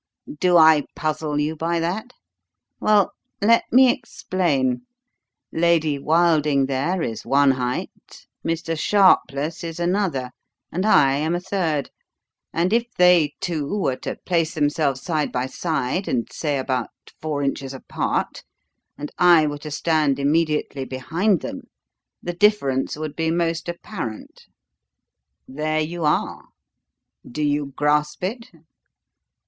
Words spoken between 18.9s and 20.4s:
and I were to stand